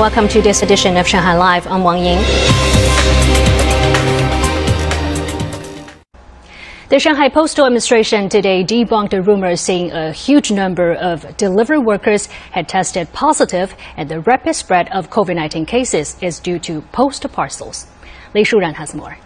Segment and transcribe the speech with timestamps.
[0.00, 1.66] Welcome to this edition of Shanghai Live.
[1.66, 2.16] I'm Wang Ying.
[6.88, 12.28] The Shanghai Postal Administration today debunked a rumor saying a huge number of delivery workers
[12.50, 17.86] had tested positive and the rapid spread of COVID-19 cases is due to post parcels.
[18.34, 19.18] Lei Shuran has more.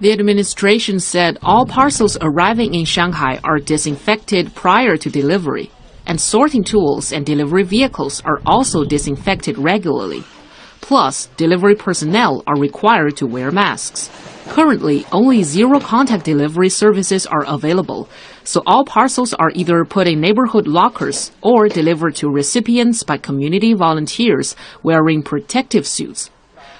[0.00, 5.70] The administration said all parcels arriving in Shanghai are disinfected prior to delivery,
[6.06, 10.24] and sorting tools and delivery vehicles are also disinfected regularly.
[10.80, 14.10] Plus, delivery personnel are required to wear masks.
[14.48, 18.08] Currently, only zero contact delivery services are available,
[18.42, 23.72] so all parcels are either put in neighborhood lockers or delivered to recipients by community
[23.72, 26.30] volunteers wearing protective suits.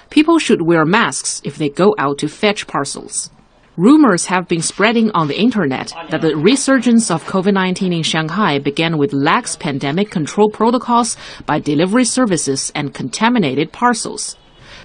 [0.09, 3.31] People should wear masks if they go out to fetch parcels.
[3.75, 8.99] Rumors have been spreading on the internet that the resurgence of COVID-19 in Shanghai began
[8.99, 14.37] with lax pandemic control protocols by delivery services and contaminated parcels.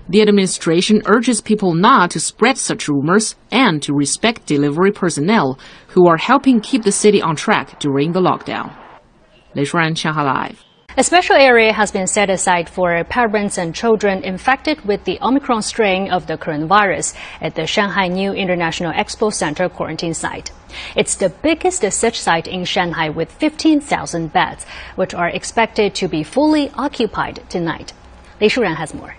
[0.08, 6.08] The administration urges people not to spread such rumors and to respect delivery personnel who
[6.08, 8.74] are helping keep the city on track during the lockdown.
[9.54, 10.64] Lei Shuran, Shanghai Live.
[10.98, 15.62] A special area has been set aside for parents and children infected with the Omicron
[15.62, 20.50] strain of the coronavirus at the Shanghai New International Expo Center quarantine site.
[20.96, 26.24] It's the biggest such site in Shanghai with 15,000 beds, which are expected to be
[26.24, 27.92] fully occupied tonight.
[28.41, 29.14] Lei Shuran has more.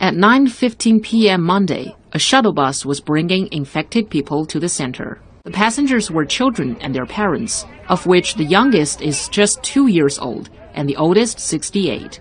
[0.00, 1.42] At 9:15 p.m.
[1.42, 5.20] Monday, a shuttle bus was bringing infected people to the center.
[5.42, 10.18] The passengers were children and their parents, of which the youngest is just 2 years
[10.18, 12.20] old and the oldest 68.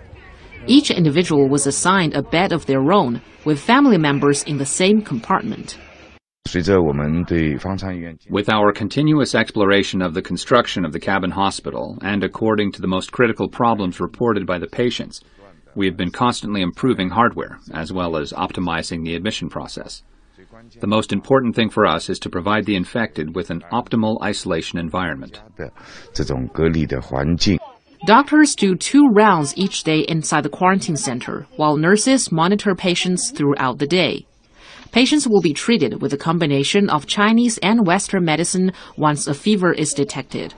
[0.68, 5.02] Each individual was assigned a bed of their own with family members in the same
[5.02, 5.78] compartment.
[8.30, 12.88] With our continuous exploration of the construction of the cabin hospital and according to the
[12.88, 15.20] most critical problems reported by the patients,
[15.76, 20.04] we have been constantly improving hardware as well as optimizing the admission process.
[20.80, 24.80] The most important thing for us is to provide the infected with an optimal isolation
[24.80, 25.42] environment.
[28.06, 33.78] Doctors do two rounds each day inside the quarantine center, while nurses monitor patients throughout
[33.78, 34.26] the day.
[34.92, 39.72] Patients will be treated with a combination of Chinese and Western medicine once a fever
[39.72, 40.54] is detected.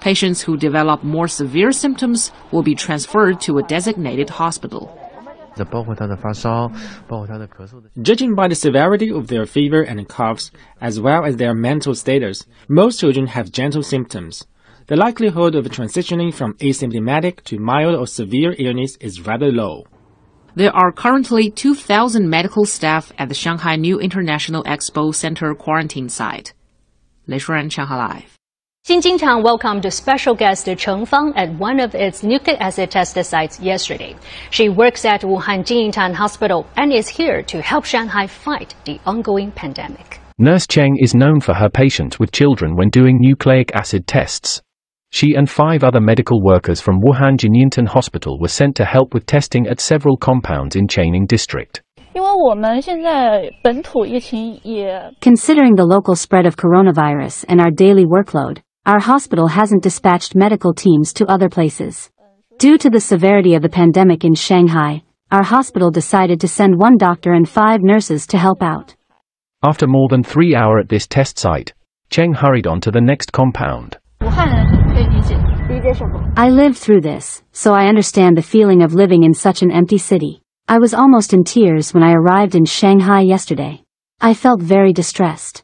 [0.00, 5.03] Patients who develop more severe symptoms will be transferred to a designated hospital.
[8.02, 10.50] Judging by the severity of their fever and coughs,
[10.80, 14.46] as well as their mental status, most children have gentle symptoms.
[14.86, 19.84] The likelihood of transitioning from asymptomatic to mild or severe illness is rather low.
[20.56, 26.52] There are currently 2,000 medical staff at the Shanghai New International Expo Center quarantine site.
[27.26, 28.38] Lei Shuran, Shanghai Live.
[28.86, 34.14] Xinjing welcomed special guest Cheng Fang at one of its nucleic acid test sites yesterday.
[34.50, 39.52] She works at Wuhan Jinyintan Hospital and is here to help Shanghai fight the ongoing
[39.52, 40.20] pandemic.
[40.38, 44.60] Nurse Cheng is known for her patience with children when doing nucleic acid tests.
[45.12, 49.24] She and five other medical workers from Wuhan Jinyintan Hospital were sent to help with
[49.24, 51.80] testing at several compounds in Changning District.
[55.20, 60.74] Considering the local spread of coronavirus and our daily workload, our hospital hasn't dispatched medical
[60.74, 62.10] teams to other places.
[62.58, 66.98] Due to the severity of the pandemic in Shanghai, our hospital decided to send one
[66.98, 68.94] doctor and five nurses to help out.
[69.62, 71.72] After more than three hours at this test site,
[72.10, 73.96] Cheng hurried on to the next compound.
[76.36, 79.98] I lived through this, so I understand the feeling of living in such an empty
[79.98, 80.42] city.
[80.68, 83.82] I was almost in tears when I arrived in Shanghai yesterday.
[84.20, 85.63] I felt very distressed.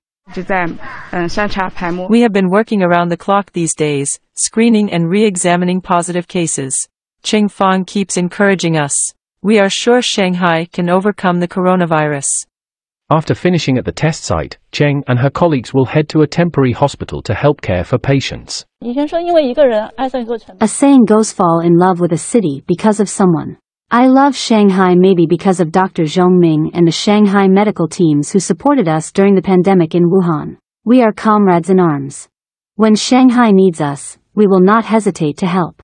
[2.09, 6.89] We have been working around the clock these days, screening and re-examining positive cases.
[7.23, 8.95] Cheng Fang keeps encouraging us.
[9.43, 12.29] We are sure Shanghai can overcome the coronavirus.
[13.13, 16.73] After finishing at the test site, Cheng and her colleagues will head to a temporary
[16.73, 18.65] hospital to help care for patients.
[18.83, 23.57] A saying goes fall in love with a city because of someone.
[23.93, 26.05] I love Shanghai maybe because of Dr.
[26.05, 30.59] Zhong Ming and the Shanghai medical teams who supported us during the pandemic in Wuhan.
[30.85, 32.29] We are comrades in arms.
[32.77, 35.83] When Shanghai needs us, we will not hesitate to help.